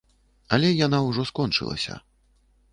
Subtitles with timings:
[0.57, 2.01] Але яна ўжо скончылася.